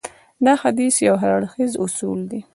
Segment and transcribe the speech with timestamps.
[0.45, 2.39] دا حديث يو هراړخيز اصول دی.